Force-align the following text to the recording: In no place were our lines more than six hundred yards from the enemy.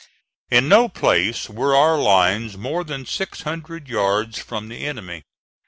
In 0.49 0.67
no 0.67 0.89
place 0.89 1.47
were 1.47 1.75
our 1.75 1.95
lines 1.95 2.57
more 2.57 2.83
than 2.83 3.05
six 3.05 3.43
hundred 3.43 3.87
yards 3.87 4.39
from 4.39 4.67
the 4.67 4.83
enemy. 4.87 5.21